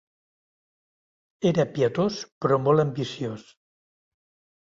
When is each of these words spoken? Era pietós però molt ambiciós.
Era 1.51 1.65
pietós 1.75 2.17
però 2.45 2.59
molt 2.69 2.85
ambiciós. 2.85 3.45